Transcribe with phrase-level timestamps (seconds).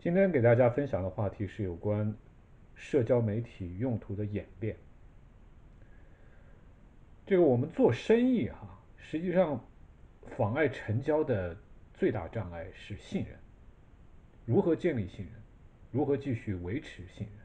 [0.00, 2.14] 今天给大家分享的话题是有关
[2.76, 4.76] 社交媒体用途的演变。
[7.26, 9.60] 这个我们做生意哈，实际上
[10.36, 11.56] 妨碍成交的
[11.94, 13.36] 最大障碍是信任。
[14.46, 15.34] 如何建立信任？
[15.90, 17.44] 如何继续维持信任？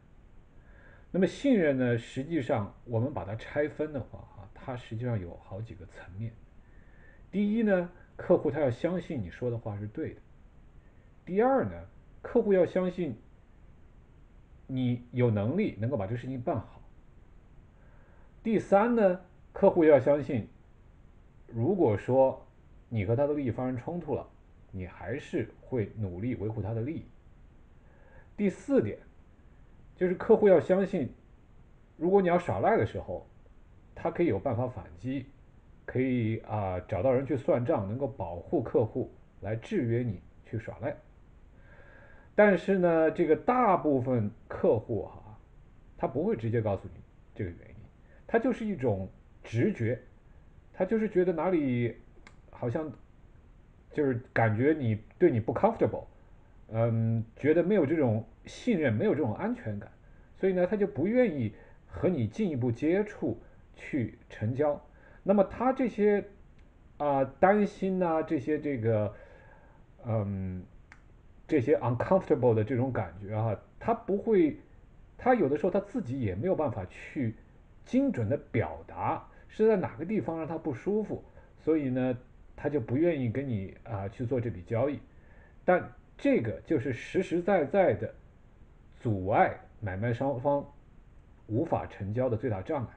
[1.09, 1.97] 那么信任呢？
[1.97, 6.31] 实际上我们把它拆分的话哈，它实际上有好几个层面。
[7.31, 10.21] 第一呢，客户他要相信你说的话是对的。
[11.25, 11.71] 第二呢？
[12.23, 13.15] 客户要相信
[14.65, 16.81] 你有能力能够把这个事情办好。
[18.41, 20.47] 第三呢，客户要相信，
[21.47, 22.43] 如果说
[22.89, 24.27] 你和他的利益发生冲突了，
[24.71, 27.05] 你还是会努力维护他的利益。
[28.35, 28.97] 第四点，
[29.95, 31.13] 就是客户要相信，
[31.97, 33.27] 如果你要耍赖的时候，
[33.93, 35.27] 他可以有办法反击，
[35.85, 40.97] 可以啊找到人去算账，能够保护客户来制约你去耍赖。
[42.35, 45.37] 但是呢，这个大部分客户哈，
[45.95, 46.99] 他不会直接告诉你
[47.35, 47.75] 这个原因，
[48.25, 49.07] 他就是一种
[49.43, 50.01] 直觉，
[50.73, 51.95] 他就是觉得哪里
[52.49, 52.91] 好像
[53.91, 56.05] 就是感觉你对你不 comfortable，
[56.69, 59.91] 嗯，觉得没有这种信任，没有这种安全感，
[60.35, 61.53] 所以呢，他就不愿意
[61.87, 63.39] 和你进一步接触
[63.75, 64.83] 去成交。
[65.21, 66.25] 那么他这些
[66.97, 69.13] 啊担心呐，这些这个
[70.07, 70.63] 嗯。
[71.47, 74.57] 这些 uncomfortable 的这种感觉啊，他不会，
[75.17, 77.35] 他有的时候他自己也没有办法去
[77.85, 81.23] 精准的表达是在哪个地方让他不舒服，
[81.59, 82.17] 所以呢，
[82.55, 84.99] 他就不愿意跟你啊去做这笔交易。
[85.65, 88.13] 但这个就是实实在在的
[88.99, 90.65] 阻碍买卖双方
[91.47, 92.91] 无法成交的最大障碍。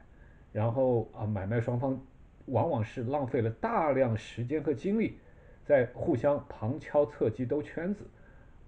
[0.53, 2.01] 然后啊，买卖双方
[2.47, 5.19] 往往是浪费了大量时间和精力
[5.65, 8.07] 在互相旁敲侧击兜圈子。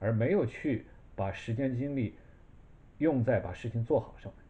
[0.00, 0.84] 而没有去
[1.16, 2.14] 把时间精力
[2.98, 4.44] 用在把事情做好上面。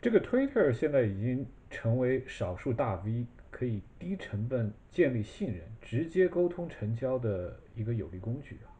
[0.00, 8.72] 这个 Twitter 现在已经成为少数大 V 可以低成本建立信任、直接沟通成交的一个有力工具啊。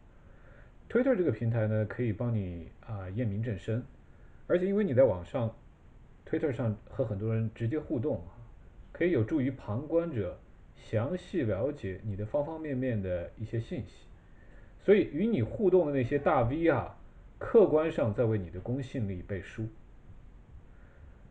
[0.88, 3.84] Twitter 这个平台呢，可以帮你啊验明正身，
[4.46, 5.54] 而且因为你在网上
[6.26, 8.24] Twitter 上和很多人直接互动，
[8.90, 10.38] 可以有助于旁观者。
[10.88, 14.06] 详细了解你的方方面面的一些信息，
[14.82, 16.96] 所以与你互动的那些大 V 啊，
[17.38, 19.68] 客观上在为你的公信力背书。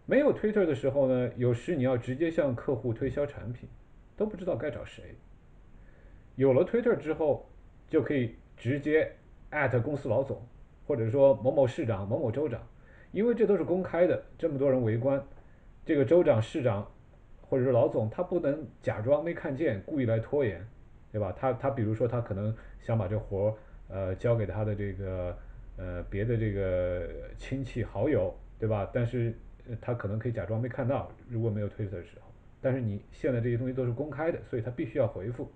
[0.06, 3.68] 没有 Twitter 的时候呢，有时你要直接向客户推销产品，
[4.16, 5.16] 都不知道该找谁。
[6.36, 7.50] 有了 Twitter 之后，
[7.88, 9.12] 就可以直接
[9.84, 10.42] 公司老总，
[10.88, 12.66] 或者说某某市长、某某州长，
[13.12, 15.24] 因为这都是公开的，这么多人围观，
[15.86, 16.90] 这个州长、市长。
[17.50, 20.64] 或者是老总，他不能假装没看见，故意来拖延，
[21.12, 21.34] 对吧？
[21.36, 23.54] 他他比如说他可能想把这活儿
[23.88, 25.36] 呃交给他的这个
[25.78, 28.88] 呃别的这个亲戚好友，对吧？
[28.94, 29.34] 但是
[29.82, 32.28] 他可能可以假装没看到，如果没有推特的时候。
[32.62, 35.50] 但是你现在这些东西都是公开的，所以他必须要回复。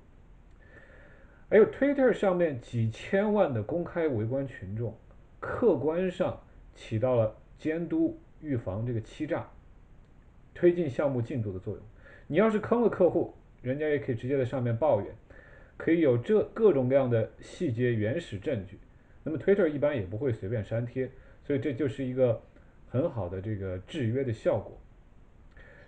[1.50, 4.98] 还有 Twitter 上面几千万的公开围观群众，
[5.40, 6.40] 客观上
[6.74, 9.48] 起到了监督、预防这个欺诈。
[10.54, 11.84] 推进项目进度的作用。
[12.28, 15.14] 你要是坑了客户，人家也可以直接在上面抱怨，
[15.78, 18.78] 可以有这各种各样的细节原始证据。
[19.24, 21.10] 那么 Twitter 一般也不会随便删帖，
[21.44, 22.42] 所以这就是一个
[22.90, 24.80] 很好的这个制约的效果。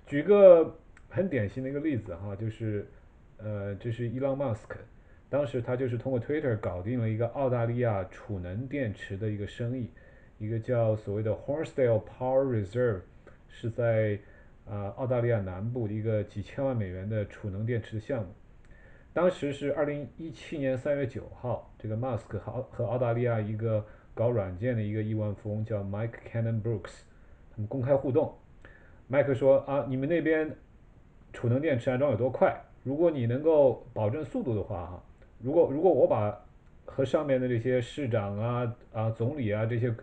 [0.05, 0.77] 举个
[1.09, 2.87] 很典型的一个例子哈，就是
[3.37, 4.79] 呃，这是伊朗马斯克，
[5.29, 9.89] 当时他就是通过 Twitter 搞定了一个澳大利亚储能电池的一个生意，
[10.37, 13.01] 一个叫所谓的 Hornsdale Power Reserve，
[13.49, 14.19] 是在
[14.67, 18.29] 啊，澳大利亚南部的一个几千万美元的储能电池的项目，
[19.13, 27.01] 当时是二零一七年三月九号，这个 Musk 和和澳大利亚一个搞软件的一个亿万富翁叫 Mike Cannon Brooks，
[27.51, 28.33] 他们公开互动。
[29.07, 30.55] 麦克说啊，你们那边
[31.31, 32.59] 储能电池安装有多快？
[32.81, 35.03] 如果你能够保证速度的话，哈，
[35.39, 36.35] 如果如果我把
[36.85, 39.93] 和上面的这些市长啊啊总理啊这些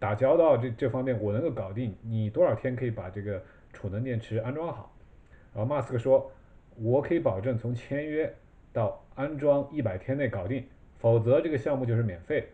[0.00, 3.40] 打交道这这方面我能够搞定，你多少天可以把这个？
[3.78, 4.92] 储能电池安装好，
[5.54, 6.32] 然后马斯克说
[6.74, 8.34] ：“我可以保证从签约
[8.72, 10.66] 到安装一百天内搞定，
[10.96, 12.48] 否则这个项目就是免费，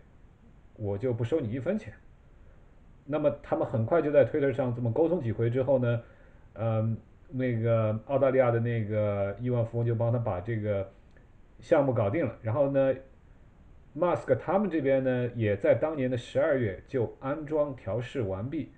[0.77, 1.95] 我就不收你一分钱。”
[3.07, 6.03] 那么他们很快就在推特上这么沟通几回之后呢，
[6.53, 6.95] 嗯，
[7.31, 10.93] 那个澳大利亚的那个亿万富翁就帮他把这个
[11.59, 12.37] 项目搞定了。
[12.43, 12.95] 然后呢，
[13.95, 18.71] 马斯克他们这边呢也在当年的十二月就安装调试完毕，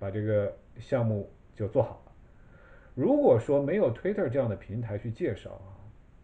[0.00, 1.30] 把这个项目。
[1.56, 2.12] 就做好了。
[2.94, 5.74] 如果说没有 Twitter 这样的平台去介绍啊，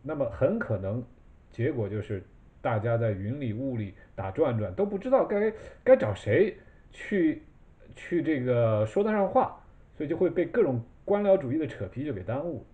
[0.02, 1.04] 那么很可能
[1.50, 2.22] 结果就是
[2.60, 5.52] 大家在云里雾里打转转，都不知道该
[5.82, 6.56] 该找谁
[6.90, 7.42] 去
[7.96, 9.60] 去这个说得上话，
[9.96, 12.64] 所以就会被各种官僚主义的扯皮就给耽误。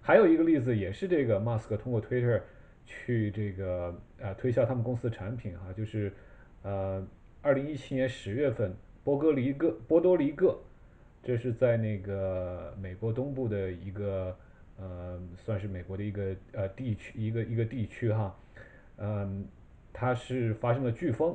[0.00, 2.40] 还有一个例子，也是这个马斯克通过 Twitter
[2.84, 6.12] 去这个啊推销他们公司的产品哈，就是
[6.62, 7.06] 呃，
[7.42, 8.74] 二零一七年十月份，
[9.04, 10.58] 波哥黎各波多黎各，
[11.26, 14.34] 这是在那个美国东部的一个。
[14.78, 18.36] 呃，算是美国的一个呃地区，一个一个地区哈，
[18.98, 19.42] 嗯，
[19.90, 21.34] 它是发生了飓风，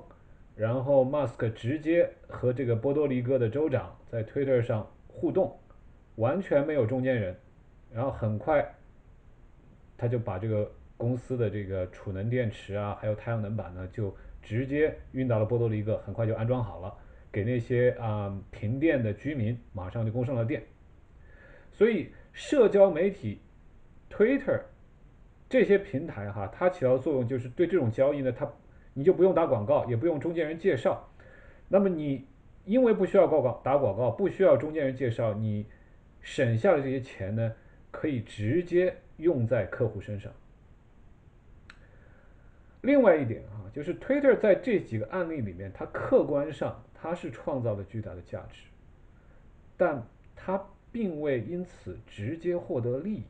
[0.56, 5.58] 然后马斯克直接和这个波多黎各的州长在 Twitter 上互动，
[6.18, 7.36] 完全没有中间人，
[7.92, 8.64] 然后很快
[9.98, 16.96] 他就把这个公司的这个储能电池啊，还有太阳能板呢，就直接运到了波多黎各，很快就安装好了，
[17.32, 20.64] 给那些啊停电的居民马上就供上了电，
[21.72, 22.10] 所以。
[22.34, 23.42] 社交媒体
[24.10, 24.62] ，Twitter
[25.50, 28.50] 这些平台哈，它起到作用就是对这种交易呢，它
[28.94, 31.12] 你就不用打广告，也不用中间人介绍。
[31.68, 32.26] 那么你
[32.64, 35.66] 因为不需要广告打广告，不需要中间人介绍，你
[36.22, 37.54] 省下的这些钱呢，
[37.92, 40.32] 可以直接用在客户身上。
[42.82, 48.64] 另外一点啊，就是 Twitter 在这几个案例里面，它客观上它是创造了巨大的价值，
[49.78, 50.06] 但
[50.36, 50.62] 它。
[50.94, 53.24] 并未因此直接获得利益，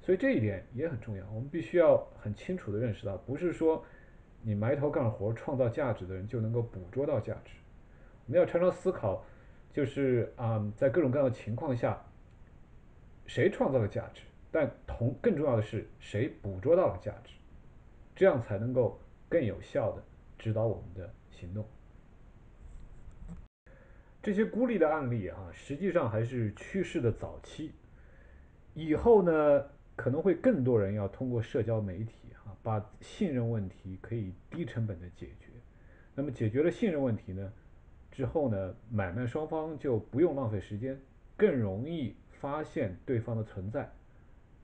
[0.00, 1.26] 所以这一点也很重要。
[1.34, 3.84] 我们必须要很清楚的认识到，不是说
[4.42, 7.50] 你埋头干活创造价值的人就能够捕捉到价值。
[8.26, 9.24] 我们要常常思考，
[9.72, 12.00] 就是啊，在各种各样的情况下，
[13.26, 14.22] 谁创造了价值？
[14.52, 17.32] 但同更重要的是，谁捕捉到了价值？
[18.18, 20.02] 这样才能够更有效的
[20.40, 21.64] 指导我们的行动。
[24.20, 27.70] 这些孤立的案例啊，实际上还是趋势的早期。
[28.74, 35.52] 以后呢，可能会更多人要通过社交媒体啊，把信任问题可以低成本的解决。
[36.16, 37.52] 那么解决了信任问题呢，
[38.10, 41.00] 之后呢，买卖双方就不用浪费时间，
[41.36, 43.88] 更容易发现对方的存在。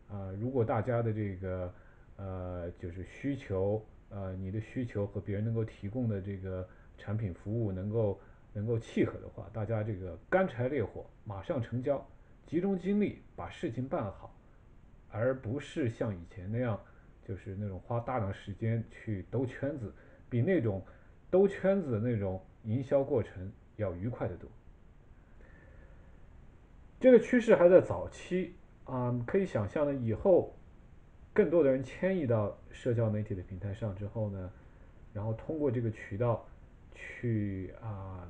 [0.08, 1.72] 啊，如果大家的这个
[2.16, 6.68] 呃，就是需求，呃，你的需求和别人能够提供的这个
[6.98, 8.20] 产品服务能够。
[8.56, 12.06] 能够契合的话，大家这个干柴烈火，马上成交，
[12.46, 14.32] 集中精力把事情办好，
[15.10, 16.80] 而不是像以前那样，
[17.24, 19.92] 就是那种花大量时间去兜圈子，
[20.30, 20.80] 比那种
[21.32, 24.48] 兜圈子的那种营销过程要愉快的多。
[27.00, 30.54] 这个趋势还在早期啊，可以想象呢，以后
[31.34, 34.50] 更多的人迁移到社交媒体的平台上之后呢，
[35.12, 36.48] 然后通过这个渠道
[36.94, 38.26] 去啊。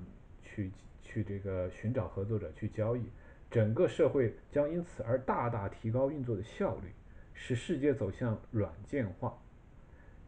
[0.46, 0.70] 去
[1.02, 3.02] 去这个寻找合作者去交易，
[3.50, 6.92] 整个社会将因此而大大提高运作的效率，
[7.32, 9.36] 使世界走向软件化。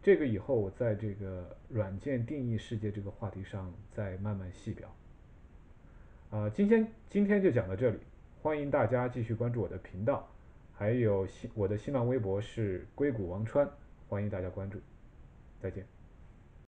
[0.02, 4.93] 这个以后我在这个软件定义世界这个话题上再慢慢细表。
[6.31, 7.99] 啊，今天今天就讲到这里，
[8.43, 10.29] 欢迎大家继续关注我的频道，
[10.78, 13.67] 还有新我的新浪微博是硅谷王川，
[14.08, 14.78] 欢迎大家关注，
[15.58, 15.95] 再见。